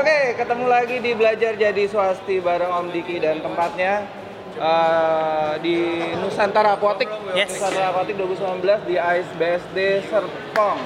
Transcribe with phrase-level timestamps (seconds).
[0.00, 4.08] Oke, ketemu lagi di Belajar Jadi Swasti bareng Om Diki dan tempatnya
[4.56, 5.76] eh, di
[6.16, 7.04] Nusantara Aquatic.
[7.36, 7.60] Yes.
[7.60, 10.80] Nusantara Aquatic 2019 di Ice BSD Serpong.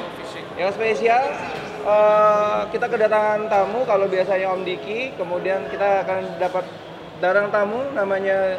[0.59, 1.31] Yang spesial
[1.87, 6.67] eh, kita kedatangan tamu kalau biasanya Om Diki, kemudian kita akan dapat
[7.23, 8.59] darang tamu namanya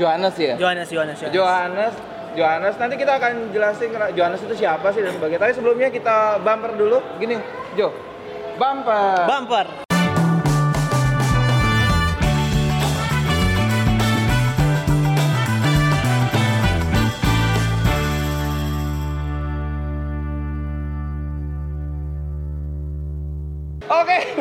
[0.00, 0.56] Johannes ya.
[0.56, 1.36] Johannes, Johannes, Johannes.
[1.36, 1.94] Johannes
[2.32, 5.44] Johannes nanti kita akan jelasin Johannes itu siapa sih dan sebagainya.
[5.44, 6.96] Tapi sebelumnya kita bumper dulu.
[7.20, 7.36] Gini,
[7.76, 7.92] Jo.
[8.58, 9.26] Bumper.
[9.26, 9.81] Bumper.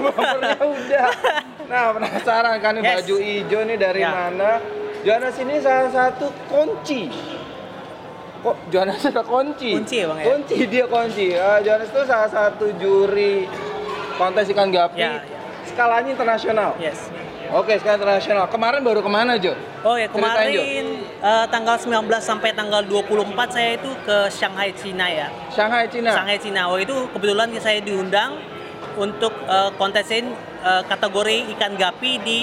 [0.02, 1.10] Bumpernya udah.
[1.70, 2.94] Nah, penasaran kan nih Yes.
[3.00, 4.12] baju hijau nih dari Ya.
[4.12, 4.52] mana?
[5.02, 7.10] Johannes ini salah satu kunci.
[8.42, 9.72] Kok Johannes ada kunci?
[9.72, 10.26] Kunci ya, Bang, ya?
[10.28, 11.26] Kunci dia kunci.
[11.32, 13.46] Eh, Johannes itu salah satu juri
[14.18, 15.40] kontes ikan gapi Ya, ya.
[15.64, 16.74] skalanya internasional.
[16.78, 17.10] Yes.
[17.52, 18.48] Oke, skala internasional.
[18.48, 19.52] Kemarin baru ke mana, Jo?
[19.84, 20.16] Oh ya Ceritain,
[20.56, 20.86] kemarin
[21.20, 25.28] eh, tanggal 19 sampai tanggal 24 saya itu ke Shanghai Cina ya.
[25.52, 26.16] Shanghai, Cina.
[26.16, 26.72] Shanghai Cina.
[26.72, 28.40] Oh itu kebetulan saya diundang
[28.98, 32.40] untuk eh, kontesin eh, kategori ikan gapi di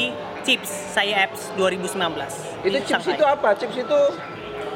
[0.46, 1.92] Chips Saya Apps 2019.
[2.64, 3.14] Itu chips Shanghai.
[3.16, 3.48] itu apa?
[3.58, 4.00] Chips itu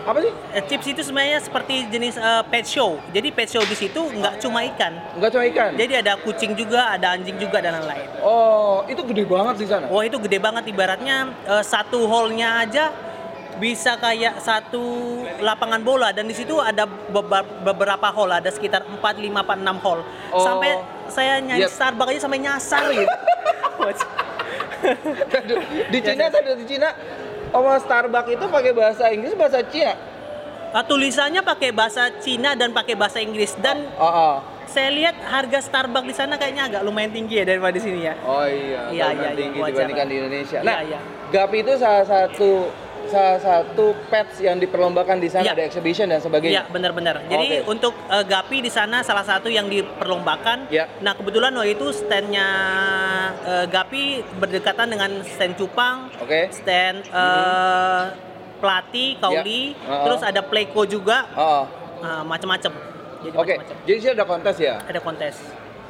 [0.03, 0.33] apa sih?
[0.53, 2.99] Eh, chips itu sebenarnya seperti jenis eh, pet show.
[3.15, 4.93] Jadi pet show di situ nggak cuma ikan.
[5.15, 5.71] Enggak cuma ikan.
[5.79, 8.09] Jadi ada kucing juga, ada anjing juga dan lain-lain.
[8.21, 9.87] Oh, itu gede banget di sana.
[9.87, 12.91] Wah itu gede banget ibaratnya eh, satu hall-nya aja
[13.55, 14.81] bisa kayak satu
[15.39, 16.89] lapangan bola dan di situ ada
[17.61, 20.01] beberapa hall ada sekitar 4 5 4 6 hall.
[20.31, 20.41] Oh.
[20.41, 21.71] Sampai saya nyari Yep.
[21.71, 23.09] Starbucks aja sampai nyasar gitu.
[25.89, 26.89] di Cina tadi di Cina
[27.53, 29.95] Oma Starbucks itu pakai bahasa Inggris bahasa Cina.
[30.73, 34.35] Ah, tulisannya pakai bahasa Cina dan pakai bahasa Inggris dan Oh, oh.
[34.65, 38.17] saya lihat harga Starbucks di sana kayaknya agak lumayan tinggi ya daripada di sini ya.
[38.25, 39.73] Oh iya, Iya, karena iya, iya, tinggi wajar.
[39.77, 40.59] dibandingkan di Indonesia.
[40.59, 40.99] Iya, Nah, iya.
[41.31, 42.51] Gapi itu salah satu
[43.07, 45.53] salah satu pets yang diperlombakan di sana Iya.
[45.53, 46.63] ada exhibition dan Iya sebagainya.
[46.69, 47.23] benar-benar.
[47.25, 50.69] Jadi untuk eh, Gapi di sana salah satu yang diperlombakan.
[50.69, 50.87] Iya.
[51.01, 52.47] Nah kebetulan waktu itu standnya
[53.43, 54.03] eh, Gapi
[54.37, 56.51] berdekatan dengan stand Cupang, Oke.
[56.51, 58.03] stand eh,
[58.59, 59.83] Plati, Kauli, Iya.
[59.83, 60.05] Uh-uh.
[60.07, 61.65] terus ada Playco juga, Oh, oh.
[61.99, 62.73] eh, macam-macam.
[63.23, 63.55] Jadi Oke.
[63.55, 63.77] macam-macam.
[63.85, 64.75] Jadi sih ada kontes ya.
[64.83, 65.35] Ada kontes.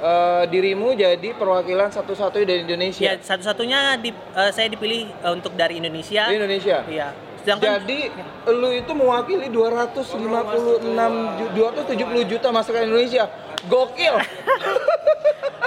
[0.02, 3.06] Eh, dirimu jadi perwakilan satu-satunya dari Indonesia.
[3.06, 6.26] Ya satu-satunya di- eh, saya dipilih eh, untuk dari Indonesia.
[6.26, 6.82] Di Indonesia.
[6.90, 7.14] Iya.
[7.38, 8.10] Sedangkan Jadi
[8.50, 11.06] lu itu mewakili 256
[11.38, 13.30] ju- 270 juta masyarakat Indonesia.
[13.64, 14.14] Gokil.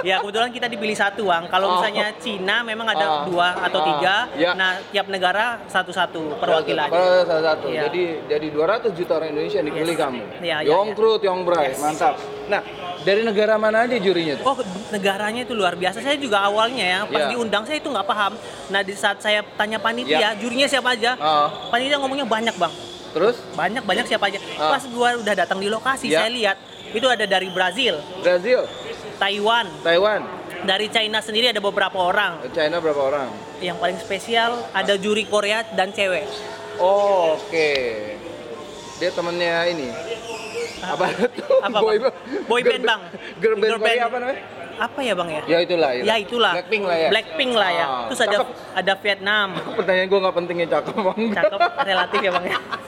[0.04, 1.48] Ya kebetulan kita dipilih satu Bang.
[1.48, 1.72] Kalau Oh.
[1.74, 3.24] misalnya Cina memang ada Ah.
[3.24, 3.86] dua atau Ah.
[3.88, 4.16] tiga.
[4.36, 4.52] Ya.
[4.52, 6.88] Nah tiap negara satu-satu perwakilan.
[6.88, 7.66] Per salah satu.
[7.66, 7.88] Iya.
[7.88, 10.02] Jadi jadi 200 juta orang Indonesia yang dipilih Yes.
[10.04, 10.22] kamu.
[10.38, 10.88] Iya, iya, Yong.
[10.92, 11.80] Krut, Yong Bray, Yes.
[11.80, 12.14] mantap.
[12.46, 12.60] Nah,
[13.02, 14.44] dari negara mana aja jurinya tuh?
[14.46, 14.56] Oh
[14.90, 15.98] negaranya itu luar biasa.
[15.98, 17.28] Saya juga awalnya ya pas Ya.
[17.32, 18.32] diundang saya itu nggak paham.
[18.68, 20.30] Nah di saat saya tanya panitia Ya.
[20.36, 21.48] jurinya siapa aja, Ah.
[21.66, 22.70] panitia ngomongnya banyak bang.
[23.10, 24.38] Terus Banyak banyak siapa aja.
[24.54, 24.76] Ah.
[24.76, 26.20] Pas gua udah datang di lokasi Ya.
[26.20, 26.56] saya lihat
[26.92, 28.66] itu ada dari Brazil, Brazil,
[29.16, 30.20] Taiwan, Taiwan,
[30.62, 32.42] dari China sendiri ada beberapa orang.
[32.52, 33.28] China berapa orang?
[33.58, 36.26] Yang paling spesial ada juri Korea dan cewek.
[36.76, 37.70] Oh, oke.
[38.96, 39.88] Dia temennya ini.
[40.84, 41.28] Apa tuh?
[41.64, 42.12] Apa, Bang?
[42.44, 43.00] Boy band, Bang.
[43.40, 44.04] Girl band Girl Korea band.
[44.04, 44.40] apa namanya?
[44.76, 45.42] Apa ya bang ya?
[45.48, 45.90] Ya itulah.
[45.96, 46.52] Ya itulah.
[46.52, 47.08] Blackpink lah ya.
[47.08, 47.86] Blackpink lah ya.
[47.88, 48.48] Ah, Terus ada cakep.
[48.76, 49.48] ada Vietnam.
[49.72, 51.20] Pertanyaan gue nggak pentingnya cakep bang.
[51.32, 52.58] Cakep relatif ya bang ya.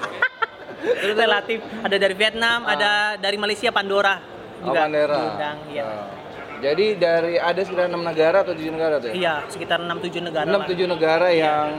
[1.12, 2.75] relatif ada dari Vietnam, Ah.
[2.75, 4.19] ada dari Malaysia Pandora
[4.59, 5.16] Oh, juga Pandora.
[5.16, 5.84] diundang, iya.
[5.84, 6.06] Ah.
[6.59, 9.15] Jadi dari ada sekitar enam negara atau tujuh negara tuh ya?
[9.15, 10.43] Iya, sekitar 6 7 negara.
[10.43, 11.71] Enam tujuh negara yang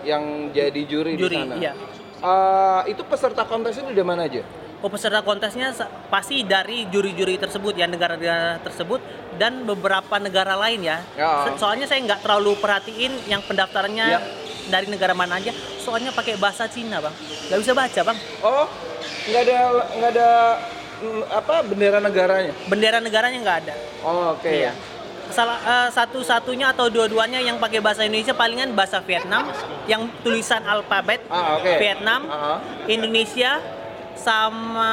[0.00, 1.54] yang jadi juri, Juri, di sana.
[1.56, 1.72] iya.
[2.18, 4.40] Eh, itu peserta kontes itu dari mana aja?
[4.80, 5.72] Oh, peserta kontesnya
[6.08, 9.00] pasti dari juri-juri tersebut ya negara-negara tersebut
[9.34, 11.00] dan beberapa negara lain ya.
[11.14, 11.48] Ya.
[11.50, 14.20] So- Soalnya saya nggak terlalu perhatiin yang pendaftarannya Ya.
[14.66, 15.52] dari negara mana aja.
[15.78, 17.12] Soalnya pakai bahasa Cina bang,
[17.46, 18.18] nggak bisa baca bang.
[18.40, 18.66] Oh,
[19.26, 19.58] nggak ada
[19.94, 20.28] nggak ada
[20.98, 22.52] mm, apa bendera negaranya?
[22.66, 23.74] Bendera negaranya nggak ada.
[24.00, 24.48] Oh, oke.
[24.48, 24.72] Iya.
[25.26, 29.48] Salah eh, satu-satunya atau dua-duanya yang pakai bahasa Indonesia palingan bahasa Vietnam
[29.84, 31.72] yang tulisan alfabet Ah, oke.
[31.74, 33.56] Vietnam, Ah, Indonesia
[34.14, 34.92] sama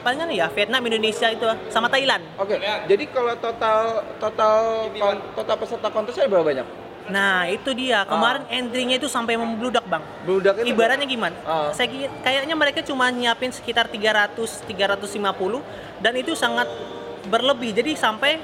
[0.00, 2.22] palingan ya Vietnam, Indonesia itu sama Thailand.
[2.36, 2.56] Oke.
[2.60, 3.80] Jadi kalau total
[4.16, 4.56] total
[4.94, 6.66] kon- total peserta kontesnya ada berapa banyak?
[7.10, 8.06] Nah, itu dia.
[8.06, 10.06] Kemarin entry-nya itu sampai membludak, Bang.
[10.22, 11.36] Beludak itu Ibaratnya gimana?
[11.42, 11.70] Ah.
[11.74, 11.90] Saya
[12.22, 15.60] kayaknya mereka cuma nyiapin sekitar 300 350
[16.00, 16.70] dan itu sangat
[17.26, 17.74] berlebih.
[17.74, 18.38] Jadi sampai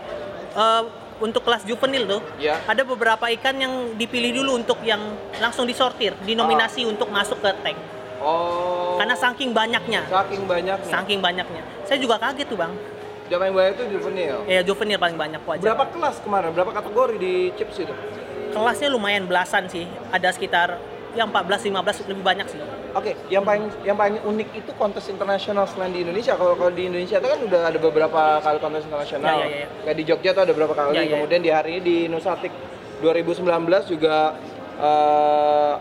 [0.53, 0.83] eh,
[1.17, 2.61] untuk kelas juvenil tuh Ya.
[2.69, 5.01] ada beberapa ikan yang dipilih dulu untuk yang
[5.41, 7.79] langsung disortir, dinominasi untuk masuk ke tank.
[8.21, 8.97] Oh.
[9.01, 10.05] Karena saking banyaknya.
[10.09, 10.89] saking banyaknya.
[10.89, 11.63] Saking banyaknya.
[11.85, 12.73] Saya juga kaget tuh, Bang.
[13.27, 14.37] Yang banyak itu juvenil.
[14.47, 15.65] Ya juvenil paling banyak wajar.
[15.75, 16.51] Berapa kelas kemarin?
[16.55, 17.95] Berapa kategori di chips itu?
[18.57, 19.85] Kelasnya lumayan belasan sih.
[20.09, 20.81] Ada sekitar
[21.13, 22.61] yang 14 15 lebih banyak sih.
[22.93, 26.33] Oke, yang paling yang paling unik itu kontes internasional selain di Indonesia.
[26.37, 29.45] Kalau kalau di Indonesia itu kan udah ada beberapa kali kontes internasional.
[29.45, 29.69] Ya, ya, ya.
[29.85, 30.97] Kayak di Jogja tuh ada beberapa kali.
[30.97, 31.13] Ya, ya, ya.
[31.21, 32.53] Kemudian di hari ini di Nusatik
[33.01, 33.45] 2019
[33.93, 34.37] juga
[34.81, 35.75] eh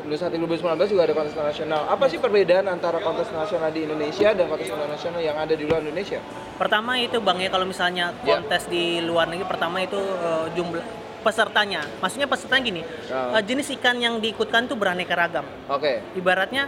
[0.00, 1.86] Nusatik 2019 juga ada kontes internasional.
[1.86, 5.84] Apa sih perbedaan antara kontes nasional di Indonesia dan kontes internasional yang ada di luar
[5.84, 6.18] Indonesia?
[6.58, 8.38] Pertama itu Bang ya kalau misalnya Ya.
[8.38, 11.84] kontes di luar negeri pertama itu eh, jumlah pesertanya.
[12.00, 12.82] Maksudnya pesertanya gini.
[13.06, 15.44] Eh, jenis ikan yang diikutkan tuh beraneka ragam.
[15.66, 16.00] Oke.
[16.14, 16.66] Ibaratnya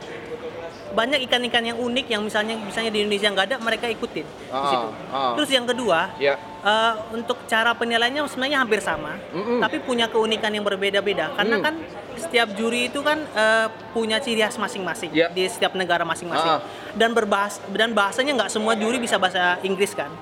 [0.93, 4.69] banyak ikan-ikan yang unik yang misalnya misalnya di Indonesia nggak ada mereka ikutin di Ah,
[4.69, 4.88] situ.
[5.08, 5.32] ah.
[5.32, 6.37] Terus yang kedua, Ya.
[6.37, 9.56] eh, untuk cara penilaiannya sebenarnya hampir sama, Mm-mm.
[9.58, 11.32] tapi punya keunikan yang berbeda-beda.
[11.32, 11.64] Karena Mm.
[11.64, 11.75] kan
[12.12, 15.32] setiap juri itu kan eh, punya ciri khas masing-masing Ya.
[15.32, 16.60] di setiap negara masing-masing.
[16.93, 20.12] Dan berbahas dan bahasanya nggak semua juri bisa bahasa Inggris kan.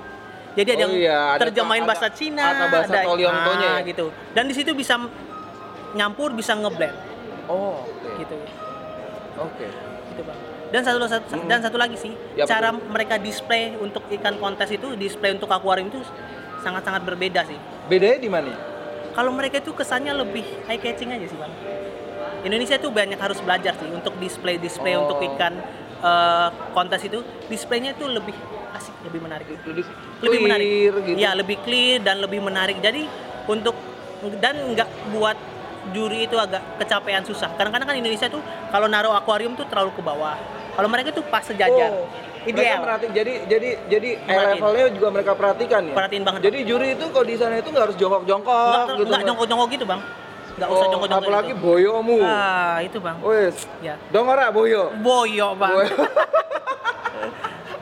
[0.50, 3.78] Jadi Oh ada yang iya, ada- terjemahin ada- bahasa Cina, atau bahasa ada Tolyontonya ah,
[3.78, 3.86] ya?
[3.86, 4.06] gitu.
[4.32, 4.94] Dan di situ bisa
[5.92, 6.94] nyampur, bisa ngeblend
[7.46, 8.08] Oh, oke.
[8.18, 8.36] gitu.
[9.36, 9.66] Oke.
[10.10, 10.38] gitu bang
[10.68, 11.46] dan satu, satu- Mm.
[11.46, 15.86] dan satu lagi sih Ya, cara mereka display untuk ikan kontes itu display untuk akuarium
[15.88, 15.98] itu
[16.60, 18.50] sangat sangat berbeda sih Bedanya di mana?
[19.10, 21.50] kalau mereka itu kesannya lebih eye catching aja sih bang
[22.42, 25.06] Indonesia itu banyak harus belajar sih untuk display display Oh.
[25.06, 25.58] untuk ikan
[26.00, 28.34] eh, kontes itu displaynya itu lebih
[28.80, 29.84] asik lebih menarik Lebih
[30.22, 31.18] lebih menarik clear gitu.
[31.18, 33.04] ya lebih clear dan lebih menarik jadi
[33.46, 33.76] untuk
[34.36, 35.36] dan nggak buat
[35.90, 40.02] juri itu agak kecapean susah kadang-kadang kan Indonesia tuh kalau naruh akuarium tuh terlalu ke
[40.02, 40.36] bawah
[40.72, 42.08] kalau mereka tuh pas sejajar Oh,
[42.42, 44.48] Mereka ideal merhati- jadi jadi jadi Merhatiin.
[44.56, 45.92] levelnya juga mereka perhatikan ya.
[45.92, 46.40] Perhatiin banget.
[46.42, 49.04] Jadi juri itu kalau di sana itu nggak harus jongkok-jongkok nggak gitu.
[49.06, 50.00] nggak jongkok-jongkok gitu bang
[50.50, 51.60] nggak usah Oh, jongkok-jongkok apalagi gitu.
[51.60, 52.16] boyomu.
[52.22, 54.88] ah itu bang Wes, ya dong ora boyo.
[54.98, 55.96] boyo bang Boyo.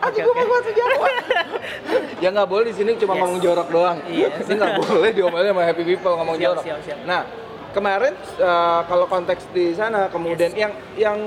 [0.08, 0.44] Oke, gue oke.
[0.44, 1.08] bahasa Jawa.
[2.24, 3.20] ya nggak boleh di sini cuma Yes.
[3.20, 3.98] ngomong jorok doang.
[4.06, 4.32] Yes.
[4.42, 6.62] Ini nggak boleh diomelin sama happy people ngomong Siap, jorok.
[6.64, 6.98] siap, siap.
[7.04, 7.22] Nah,
[7.70, 11.18] kemarin eh, kalau konteks di sana kemudian yang yang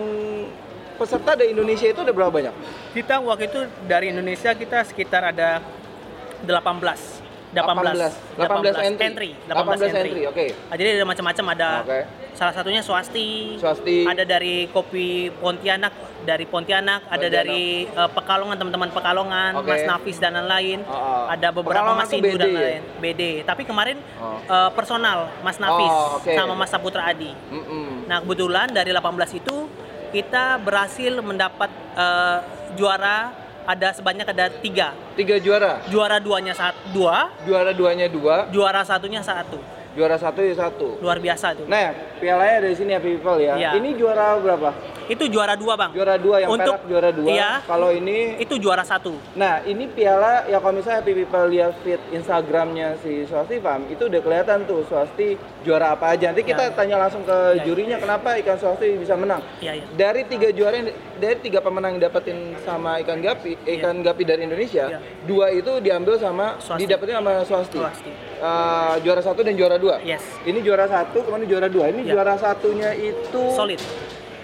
[0.95, 2.53] peserta dari Indonesia itu ada berapa banyak?
[2.91, 5.61] kita waktu itu dari Indonesia kita sekitar ada
[6.43, 7.20] 18
[7.51, 9.35] 18 18 entry.
[9.43, 10.45] 18 entry, oke.
[10.71, 11.99] Ah, jadi ada macam-macam ada Oke.
[12.31, 14.07] salah satunya swasti, Swasti.
[14.07, 17.31] ada dari kopi Pontianak dari Pontianak, ada Pontianak.
[17.33, 19.67] dari eh, Pekalongan teman-teman Pekalongan, Oke.
[19.67, 20.79] Mas Nafis dan lain-lain.
[20.85, 21.23] Oh, oh.
[21.27, 22.61] Ada beberapa Pekalongan Mas tuh Indu dan BD ya?
[22.63, 23.23] lain BD.
[23.43, 24.39] Tapi kemarin Oh.
[24.39, 26.31] eh, personal Mas Nafis Oh, oke.
[26.31, 27.35] sama Mas Saputra Adi.
[27.51, 28.07] Mm-mm.
[28.07, 29.67] Nah kebetulan dari 18 itu
[30.09, 31.67] kita berhasil mendapat
[31.99, 32.37] eh,
[32.73, 33.35] juara
[33.71, 34.91] ada sebanyak ada tiga.
[35.15, 35.79] Tiga juara.
[35.87, 37.31] juara duanya saat dua.
[37.47, 40.97] Juara duanya dua, juara satunya satu juara satu ya satu.
[40.97, 43.53] luar biasa tuh Nah, pialanya dari sini ya people ya.
[43.53, 43.69] Iya.
[43.75, 44.71] Ini juara berapa?
[45.03, 47.27] itu juara dua bang Juara dua yang Untuk- perak juara dua.
[47.27, 47.51] iya.
[47.61, 51.99] Kalau ini itu juara satu Nah, ini piala ya kalau misalnya Happy People lihat feed
[52.11, 56.31] Instagramnya si Swasti Farm, itu udah kelihatan tuh Swasti juara apa aja.
[56.31, 56.71] Nanti kita Ya.
[56.71, 57.63] tanya langsung ke Ya.
[57.65, 59.43] jurinya kenapa ikan Swasti bisa menang.
[59.59, 63.99] iya iya Dari tiga juara yang- dari tiga pemenang yang dapetin sama ikan gapi, ikan
[63.99, 64.99] gapi dari Indonesia, Ya.
[65.23, 66.79] dua itu diambil sama Swasti.
[66.81, 67.77] didapetin sama Swasti.
[67.77, 68.11] Swasti.
[68.41, 70.01] Eh, juara satu dan juara dua.
[70.01, 71.85] yes Ini juara satu, kemudian juara dua.
[71.87, 72.17] Ini Ya.
[72.17, 73.77] juara satunya itu solid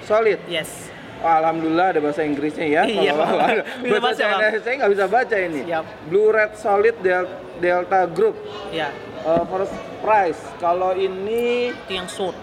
[0.06, 0.38] Solid.
[0.46, 0.86] yes
[1.18, 2.86] Oh, Alhamdulillah ada bahasa Inggrisnya ya.
[2.86, 3.58] Iya, bahasa
[3.98, 4.14] baca.
[4.14, 5.62] Chinese saya nggak bisa baca ini.
[5.66, 5.86] Siap.
[6.06, 8.38] Blue Red Solid Del- Delta Group
[8.70, 8.94] ya
[9.26, 10.38] uh, first prize.
[10.62, 12.38] Kalau ini itu yang short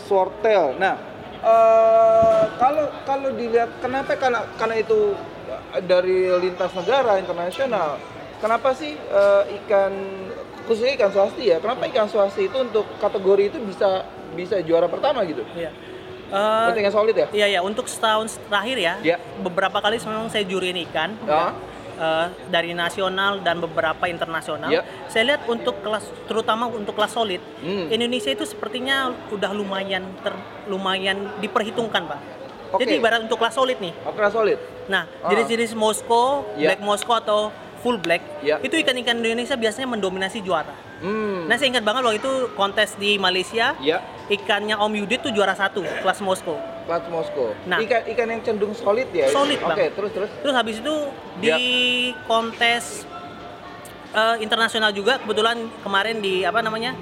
[0.00, 0.74] Swordtail.
[0.74, 0.96] Nah,
[1.36, 5.12] eh, kalau kalau dilihat kenapa karena karena itu
[5.84, 8.00] dari lintas negara internasional.
[8.40, 9.92] Kenapa sih eh, ikan
[10.70, 11.58] khususnya ikan swasti ya?
[11.58, 14.06] Kenapa ikan swasti itu untuk kategori itu bisa
[14.38, 15.42] bisa juara pertama gitu?
[15.58, 15.74] iya
[16.30, 17.26] Eh, Untuk ikan solid ya?
[17.34, 19.16] Iya ya, untuk setahun terakhir ya, Ya.
[19.42, 21.50] beberapa kali memang saya juriin ikan Ya.
[21.98, 24.70] eh, dari nasional dan beberapa internasional.
[24.70, 24.86] Ya.
[25.10, 27.90] Saya lihat untuk kelas, terutama untuk kelas solid, Hmm.
[27.90, 30.30] Indonesia itu sepertinya udah lumayan ter,
[30.70, 32.20] lumayan diperhitungkan pak.
[32.70, 32.86] Oke.
[32.86, 33.90] Jadi ibarat untuk kelas solid nih.
[34.06, 34.58] Oke, solid.
[34.86, 35.34] Nah, Ah.
[35.34, 36.70] jenis-jenis Moskow, Ya.
[36.70, 37.50] Black Moskow atau
[37.80, 38.60] Full Black, Ya.
[38.60, 40.72] itu ikan-ikan Indonesia biasanya mendominasi juara.
[41.00, 41.48] Hmm.
[41.48, 45.52] Nah, saya ingat banget waktu itu kontes di Malaysia, Ya, ikannya Om Yudit tuh juara
[45.52, 46.60] satu kelas Moskow.
[46.82, 47.54] plat Moskow.
[47.64, 47.78] Nah.
[47.78, 49.30] ikan ikan yang cenderung solid ya.
[49.30, 49.78] Solid, Oke, Bang.
[49.94, 50.30] terus terus.
[50.36, 50.94] Terus habis itu
[51.38, 51.56] di Ya.
[52.26, 53.06] kontes
[54.10, 56.98] eh, internasional juga kebetulan kemarin di apa namanya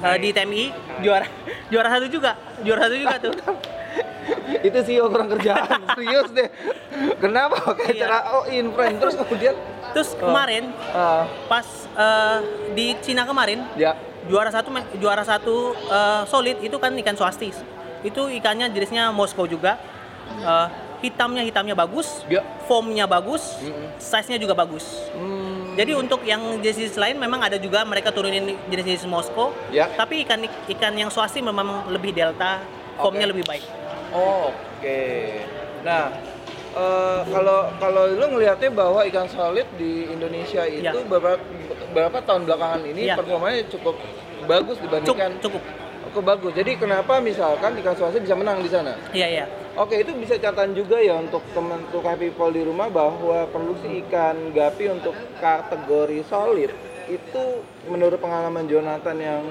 [0.00, 0.64] eh, di TMI
[1.02, 1.26] juara
[1.72, 3.34] juara satu juga juara satu juga tuh.
[4.62, 6.48] Itu sih kurang kerjaan, serius deh.
[7.18, 8.06] Kenapa pakai Iya.
[8.06, 9.52] cara oh in frame terus kemudian
[9.94, 12.38] Terus kemarin ah, pas eh,
[12.74, 13.94] di Cina kemarin ya
[14.26, 17.56] juara satu juara satu eh, solid itu kan ikan swastis.
[18.02, 19.78] Itu ikannya jenisnya Moskow juga.
[20.42, 20.68] Eh,
[21.04, 22.40] hitamnya hitamnya bagus, Ya.
[22.64, 23.92] foamnya bagus, Mm-mm.
[24.00, 25.04] size-nya juga bagus.
[25.12, 25.76] Hmm.
[25.76, 29.52] Jadi untuk yang jenis lain memang ada juga mereka turunin jenis-jenis Moskow.
[29.68, 29.92] Ya.
[29.92, 32.64] Tapi ikan ikan yang swasti memang lebih delta,
[32.96, 33.32] foamnya Oke.
[33.36, 33.64] lebih baik.
[34.16, 34.48] Oh,
[34.80, 35.44] Oke.
[35.84, 36.08] Nah,
[36.74, 40.92] eh, kalau kalau lu ngelihatnya bahwa ikan solid di Indonesia itu Ya.
[41.04, 41.38] beberapa
[41.88, 43.14] beberapa tahun belakangan ini Ya.
[43.14, 43.94] performanya cukup
[44.44, 45.62] bagus Cukup, dibandingkan cukup.
[46.04, 46.52] cukup bagus.
[46.52, 48.92] Jadi kenapa misalkan ikan swasti bisa menang di sana?
[49.10, 49.46] Iya, iya.
[49.74, 54.04] Oke, itu bisa catatan juga ya untuk teman untuk happy people di rumah bahwa produksi
[54.04, 56.70] ikan gapi untuk kategori solid
[57.04, 57.42] itu
[57.84, 59.42] menurut pengalaman Jonathan yang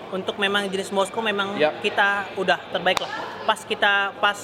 [0.09, 1.75] untuk memang jenis Moskow memang Ya.
[1.77, 3.11] kita udah terbaik lah.
[3.45, 4.38] Pas kita pas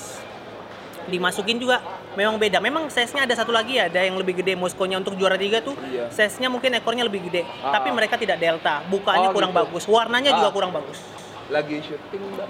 [1.07, 1.81] dimasukin juga
[2.15, 2.59] memang beda.
[2.59, 5.75] Memang size-nya ada satu lagi ya, ada yang lebih gede Moskow-nya untuk juara tiga tuh.
[5.85, 6.09] Iya.
[6.09, 8.83] Size-nya mungkin ekornya lebih gede, Ah, tapi mereka tidak delta.
[8.85, 9.61] Bukannya Oh, kurang gitu.
[9.61, 10.55] bagus, warnanya juga Ah.
[10.55, 10.99] kurang bagus.
[11.45, 12.49] lagi syuting mbak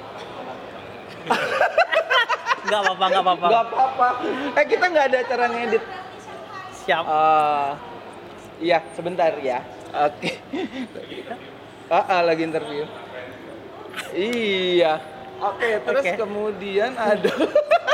[2.64, 3.46] Enggak apa-apa, enggak apa-apa.
[3.46, 4.06] nggak apa-apa
[4.54, 5.84] eh kita nggak ada cara ngedit
[6.78, 7.02] Siap.
[7.02, 7.70] Eh,
[8.62, 10.30] iya sebentar ya oke
[11.90, 12.86] ah, ah, lagi interview
[14.14, 15.02] iya
[15.38, 16.14] oke terus Oke.
[16.14, 17.34] kemudian ada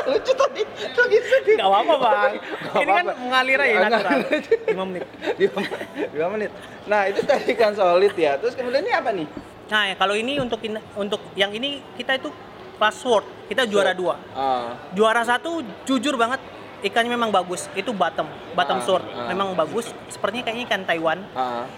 [0.02, 2.32] lucu tadi lagi sedih Enggak apa-apa, Bang.
[2.32, 3.20] Nggak Ini kan apa-apa.
[3.20, 4.10] mengalir aja natural.
[4.10, 4.54] ngalir aja.
[4.66, 5.06] 5 menit.
[5.36, 5.78] Lima menit.
[6.10, 6.50] Lima menit.
[6.86, 8.32] Nah itu tadi kan solid ya.
[8.36, 9.26] Terus kemudian ini apa nih?
[9.66, 12.34] Nah, ya, kalau ini untuk in- untuk yang ini kita itu
[12.74, 13.22] class sword.
[13.46, 14.18] Kita juara dua.
[14.30, 16.42] Ah, Juara satu jujur banget
[16.80, 17.70] ikannya memang bagus.
[17.72, 19.04] Itu bottom, bottom Ah, sword.
[19.06, 19.26] ah.
[19.26, 19.86] Memang bagus.
[20.06, 21.18] Sepertinya kayaknya ikan Taiwan.
[21.32, 21.70] ah,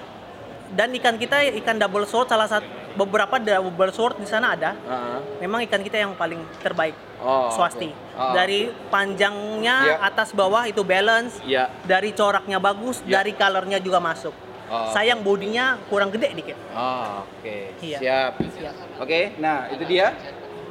[0.72, 4.72] Dan ikan kita ikan double sword salah satu beberapa double sword di sana ada.
[4.84, 5.20] ah.
[5.36, 6.96] Memang ikan kita yang paling terbaik.
[7.20, 7.92] Oh, swasti.
[7.92, 8.18] oke.
[8.18, 9.96] Ah, Dari panjangnya Iya.
[10.02, 11.38] atas bawah itu balance.
[11.44, 11.68] Ya.
[11.82, 13.20] Dari coraknya bagus, Iya.
[13.20, 14.34] dari colornya juga masuk.
[14.66, 14.88] Oh.
[14.88, 16.56] Sayang bodinya kurang gede dikit.
[16.72, 17.56] Oh, oke.
[17.78, 17.98] Iya.
[18.00, 18.32] Siap.
[18.50, 18.74] Siap.
[18.98, 19.36] Oke.
[19.36, 20.16] Nah itu dia.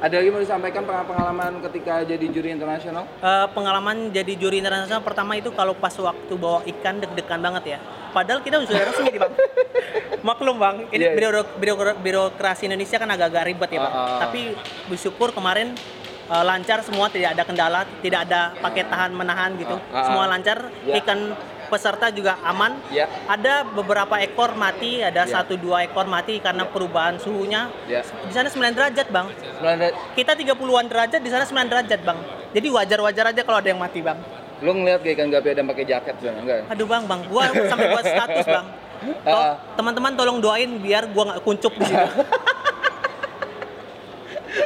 [0.02, 3.06] Ada lagi mau disampaikan pengalaman ketika jadi juri internasional?
[3.22, 7.78] Eh, pengalaman jadi juri internasional pertama itu kalau pas waktu bawa ikan deg-degan banget ya.
[8.10, 9.32] Padahal kita sudah resmi nih bang.
[10.26, 11.14] Maklum bang, ini Iya, iya.
[11.14, 13.94] biro- biro- birokrasi Indonesia kan agak-agak ribet ya bang.
[13.94, 14.18] Ah, ah.
[14.20, 14.58] Tapi
[14.90, 15.78] bersyukur kemarin
[16.24, 19.78] eh, lancar semua, tidak ada kendala, tidak ada pakai tahan menahan gitu.
[19.86, 20.98] Ah, ah, Semua lancar, Ya.
[20.98, 21.30] ikan
[21.72, 22.76] peserta juga aman.
[22.92, 23.08] Ya.
[23.24, 25.40] Ada beberapa ekor mati, ada Ya.
[25.40, 27.72] satu dua ekor mati karena perubahan suhunya.
[27.88, 28.04] Ya.
[28.04, 29.26] Di sana 9 derajat bang.
[29.32, 32.18] Sebenarnya Kita 30-an derajat, di sana 9 derajat bang.
[32.52, 34.20] Jadi wajar-wajar aja kalau ada yang mati bang.
[34.62, 36.58] lu ngeliat kayak ikan gapi ada pakai jaket sebenarnya enggak?
[36.60, 36.64] ya?
[36.70, 38.66] Aduh bang, bang, gua sampai buat status bang.
[39.26, 39.58] Ah.
[39.74, 42.06] Teman-teman tolong doain biar gua nggak kuncup di situ.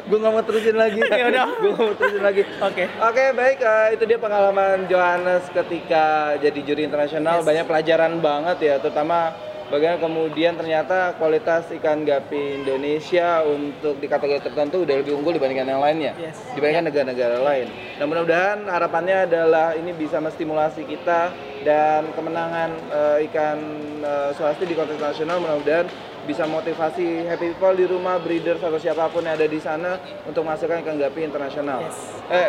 [0.03, 1.01] gue nggak mau terusin lagi.
[1.17, 1.47] Ya udah.
[1.55, 2.43] gue nggak mau terusin lagi.
[2.61, 2.85] Oke.
[2.91, 6.05] Oke baik eh, itu dia pengalaman Johannes ketika
[6.37, 7.47] jadi juri internasional Yes.
[7.47, 9.33] banyak pelajaran banget ya terutama
[9.67, 15.67] bagaimana kemudian ternyata kualitas ikan gapi Indonesia untuk di kategori tertentu udah lebih unggul dibandingkan
[15.69, 16.39] yang lainnya Yes.
[16.53, 17.67] dibandingkan negara-negara lain.
[17.97, 21.31] Nah mudah-mudahan harapannya adalah ini bisa menstimulasi kita
[21.63, 23.59] dan kemenangan eh, ikan
[24.01, 25.87] eh, swasti di kontes nasional mudah-mudahan
[26.27, 30.43] bisa motivasi happy people di rumah breeders atau siapa pun yang ada di sana untuk
[30.43, 31.87] menghasilkan ikan gapi internasional.
[31.87, 31.99] Yes.
[32.29, 32.49] Eh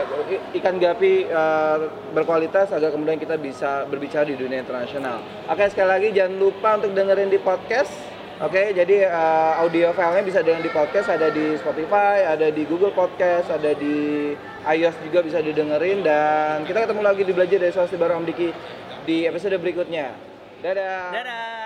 [0.57, 1.77] ikan gapi eh,
[2.11, 5.21] berkualitas agar kemudian kita bisa berbicara di dunia internasional.
[5.45, 7.93] Oke sekali lagi jangan lupa untuk dengerin di podcast.
[8.37, 12.93] Oke, jadi eh, audio filenya bisa dengerin di podcast, ada di Spotify, ada di Google
[12.93, 14.29] Podcast, ada di
[14.61, 18.53] iOS juga bisa didengerin dan kita ketemu lagi di belajar dari Swasti Baru Om Diki
[19.09, 20.13] di episode berikutnya.
[20.61, 21.09] Dadah.
[21.13, 21.56] Dadah.